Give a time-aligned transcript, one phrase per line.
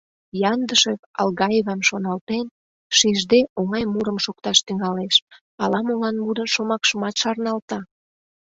[0.51, 2.45] Яндышев, Алгаевам шоналтен,
[2.97, 5.15] шижде, оҥай мурым шокташ тӱҥалеш,
[5.63, 7.79] ала-молан мурын шомакшымат шарналта: